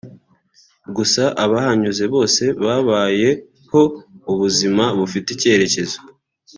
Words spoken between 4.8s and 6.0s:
bufite icyerekezo